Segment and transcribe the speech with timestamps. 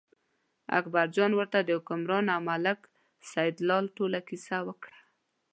[0.77, 2.79] اکبرجان ورته د حکمران او ملک
[3.31, 4.99] سیدلال ټوله کیسه وکړه.